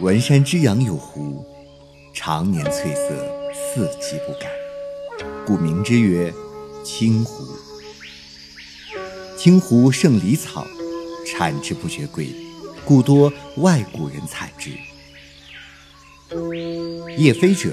[0.00, 1.44] 文山之阳有湖，
[2.14, 3.10] 常年翠色，
[3.52, 4.50] 四季不改，
[5.46, 6.32] 故名之曰
[6.82, 7.44] 清湖。
[9.36, 10.66] 清湖盛梨草，
[11.26, 12.28] 产之不绝贵，
[12.82, 14.70] 故多外国人采之。
[17.18, 17.68] 叶飞者，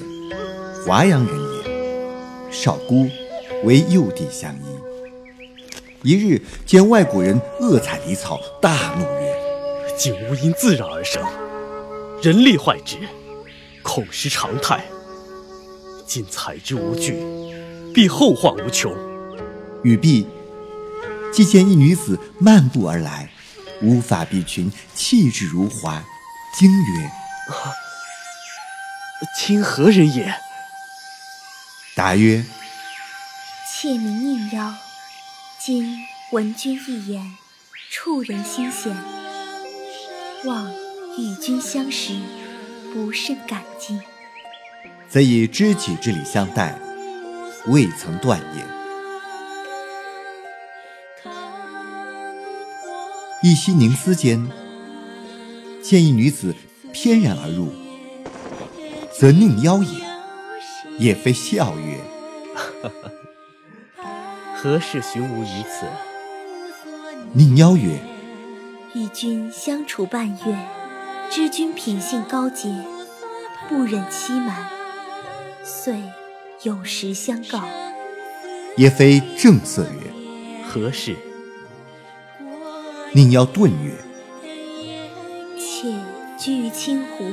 [0.86, 3.08] 华阳人也，少孤，
[3.64, 4.66] 为幼弟相依。
[6.04, 9.34] 一日见外国人恶采梨草，大怒曰
[9.98, 11.24] ：“景物因自然而生，
[12.22, 12.98] 人力坏之，
[13.84, 14.84] 恐失常态。
[16.08, 17.14] 今采之无据，
[17.94, 18.92] 必后患无穷。”
[19.84, 20.28] 语毕，
[21.32, 23.30] 即见一女子漫步而来，
[23.84, 26.04] 乌发碧裙，气质如华，
[26.58, 27.12] 惊曰
[29.38, 30.34] ：“卿何人也？”
[31.96, 32.44] 答曰
[33.72, 34.74] ：“妾名应妖。”
[35.64, 36.00] 今
[36.32, 37.38] 闻君一言，
[37.92, 38.96] 触人心弦，
[40.46, 40.72] 望
[41.18, 42.14] 与君相识，
[42.94, 44.00] 不胜感激。
[45.10, 46.78] 则以知己之礼相待，
[47.66, 48.64] 未曾断也。
[53.42, 54.48] 一夕凝思间，
[55.82, 56.54] 见一女子
[56.94, 57.72] 翩然而入，
[59.12, 60.08] 则宁妖也。
[61.00, 62.00] 也非笑曰：
[64.56, 65.86] “何事寻吾于此？
[67.34, 68.00] 宁妖曰
[68.96, 70.58] ：“与君相处半月，
[71.30, 72.70] 知君品性高洁，
[73.68, 74.70] 不忍欺瞒，
[75.64, 76.02] 遂
[76.64, 77.64] 有时相告。”
[78.78, 80.12] 叶飞正色曰
[80.68, 81.16] ：“何事？”
[83.14, 83.94] 宁妖顿曰
[85.58, 85.94] ：“妾
[86.38, 87.26] 居于清湖，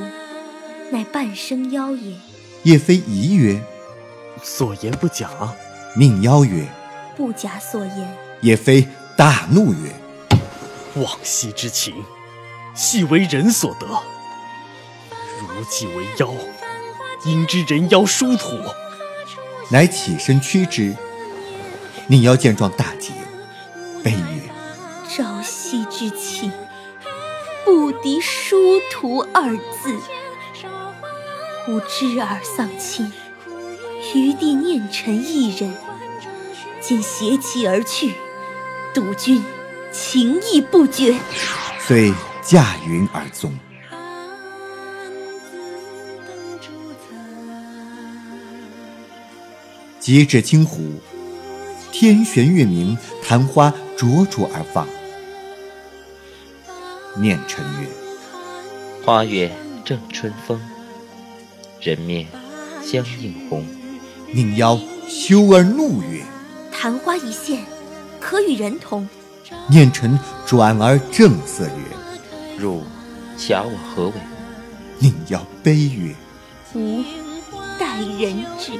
[0.90, 2.16] 乃半生妖也。”
[2.64, 3.60] 叶飞疑曰
[4.42, 5.30] ：“所言不假。”
[5.96, 6.66] 宁妖曰：
[7.16, 8.16] 不假所言。
[8.40, 9.92] 叶飞大怒曰
[11.00, 11.94] ：“往昔之情，
[12.74, 13.86] 系为人所得。
[15.40, 16.32] 如既为妖，
[17.24, 18.58] 因知人妖殊途。”
[19.70, 20.94] 乃起身驱之。
[22.06, 23.14] 宁妖见状大惊，
[24.02, 24.50] 悲曰
[25.08, 26.52] ：“朝夕之情，
[27.64, 29.98] 不敌殊途二字。
[31.66, 33.10] 吾知尔丧亲，
[34.14, 35.74] 余弟念臣一人。”
[36.78, 38.14] 今携其而去，
[38.92, 39.42] 赌君
[39.90, 41.18] 情意不绝，
[41.80, 42.12] 遂
[42.44, 43.52] 驾云而踪。
[49.98, 51.00] 及至清湖，
[51.90, 54.86] 天悬月明，昙花灼灼而放。
[57.16, 57.88] 念尘曰
[59.02, 59.50] ：“花月
[59.82, 60.60] 正春风，
[61.80, 62.26] 人面
[62.82, 63.64] 相映红。”
[64.30, 64.78] 宁妖
[65.08, 66.22] 羞而怒曰：
[66.70, 67.64] 昙花一现，
[68.20, 69.08] 可与人同。
[69.70, 71.72] 念尘转而正色曰
[72.64, 72.82] ：“汝
[73.36, 74.14] 假我何为？”
[74.98, 76.14] 宁妖悲曰
[76.72, 77.04] ：“吾
[77.78, 78.72] 待人之。”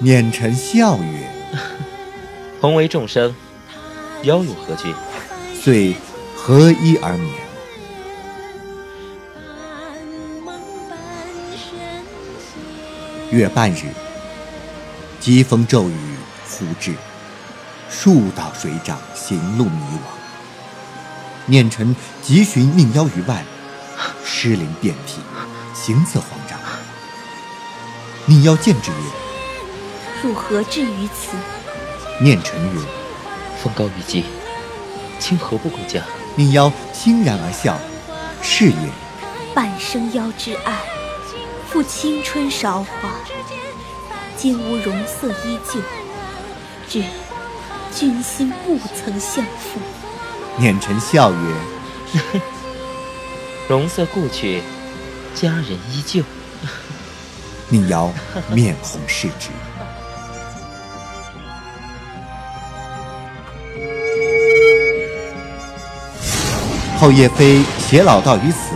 [0.00, 1.30] 念臣笑曰
[2.58, 3.34] ：“同为众生，
[4.22, 4.94] 妖有何惧？”
[5.60, 5.94] 遂
[6.34, 7.34] 合衣而眠。
[13.30, 13.92] 月半日，
[15.20, 15.94] 疾风骤雨
[16.48, 16.94] 忽至。
[17.90, 20.17] 数道水涨，行路迷惘。
[21.48, 23.42] 念臣急寻宁妖于外，
[24.22, 25.18] 失灵遍体，
[25.74, 26.58] 形色慌张。
[28.26, 28.96] 宁妖见之曰
[30.22, 31.36] ：“汝何至于此？”
[32.20, 32.80] 念臣曰
[33.62, 34.24] ：“风高雨急，
[35.18, 36.02] 卿何不归家？”
[36.36, 37.78] 宁妖欣然而笑，
[38.42, 38.90] 是曰
[39.54, 40.76] ：“半生妖之爱，
[41.66, 43.10] 负青春韶华，
[44.36, 45.80] 今吾容色依旧，
[46.86, 47.02] 只……”
[47.90, 49.80] 君心不曾相负。
[50.58, 51.38] 念臣笑曰
[53.68, 54.60] ：“容色故去，
[55.34, 56.22] 佳人依旧。”
[57.70, 58.12] 宁瑶
[58.50, 59.50] 面红视之。
[66.98, 68.74] 后叶飞携老道于此，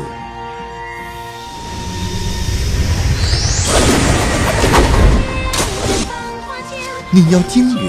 [7.11, 7.81] 宁瑶惊曰。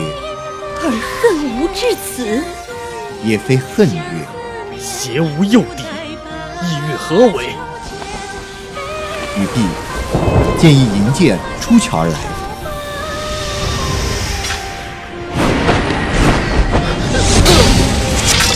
[0.86, 2.44] 而恨吾至此，
[3.24, 4.02] 叶飞恨曰
[4.78, 7.46] ：“邪无诱敌，意欲何为？”
[9.40, 9.62] 语毕，
[10.60, 12.20] 见一银剑出鞘而来，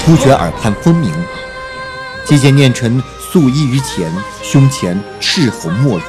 [0.06, 1.14] 突觉耳畔风鸣，
[2.26, 4.12] 即见念臣素衣于前，
[4.44, 6.02] 胸前赤红没入，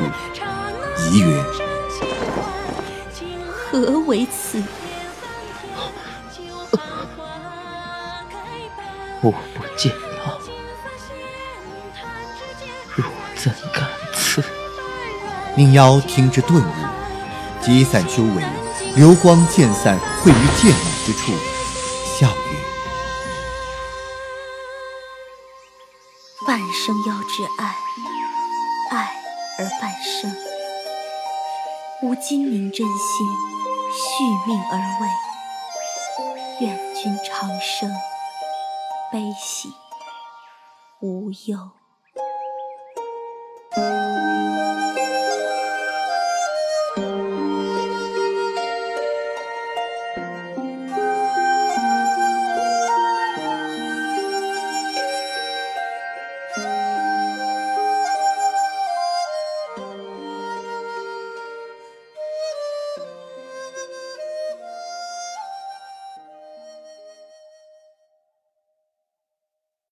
[1.13, 1.45] 疑曰
[3.71, 4.61] ：“何为此？”
[9.21, 10.41] 我不见了，
[12.95, 13.03] 汝
[13.37, 14.41] 怎敢此？
[14.43, 14.49] 次。
[15.57, 16.73] 宁妖听之顿悟，
[17.61, 18.45] 积散修为，
[18.95, 21.33] 流光渐散，汇于剑影之处，
[22.17, 22.33] 笑曰
[26.47, 27.75] ：“半生妖之爱，
[28.97, 29.21] 爱
[29.59, 30.33] 而半生。
[32.03, 33.27] 吾今明真心，
[33.91, 35.09] 续命而为。
[36.61, 37.93] 愿君长生，
[39.11, 39.73] 悲喜
[41.01, 41.71] 无忧。”